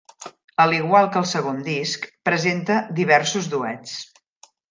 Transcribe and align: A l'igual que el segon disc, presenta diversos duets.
A 0.63 0.65
l'igual 0.69 1.09
que 1.15 1.19
el 1.23 1.27
segon 1.31 1.59
disc, 1.67 2.09
presenta 2.29 2.79
diversos 3.01 3.51
duets. 3.55 3.95